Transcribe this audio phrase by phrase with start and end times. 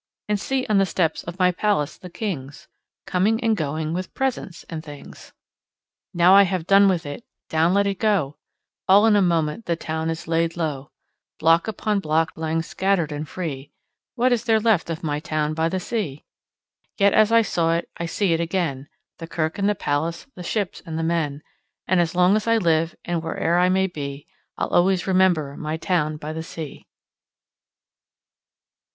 [0.27, 2.67] And see, on the steps of my palace, the kings
[3.05, 5.31] Coming and going with presents and things!
[6.11, 8.39] Now I have done with it, down let it go!
[8.87, 10.89] All in a moment the town is laid low.
[11.37, 13.69] Block upon block lying scattered and free,
[14.15, 16.25] What is there left of my town by the sea?
[16.97, 18.87] Yet as I saw it, I see it again,
[19.19, 21.43] The kirk and the palace, the ships and the men,
[21.85, 24.25] And as long as I live and where'er I may be,
[24.57, 26.87] I'll always remember my town by the sea.